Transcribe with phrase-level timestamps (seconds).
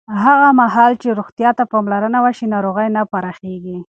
[0.23, 3.77] هغه مهال چې روغتیا ته پاملرنه وشي، ناروغۍ نه پراخېږي.